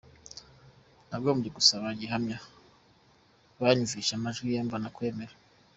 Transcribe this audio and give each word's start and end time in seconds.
Nagombye 1.09 1.49
gusaba 1.57 1.87
gihamya 1.99 2.37
banyumvisha 3.59 4.11
amajwi 4.15 4.47
ye 4.53 4.59
mbona 4.67 4.87
kwemera. 4.95 5.33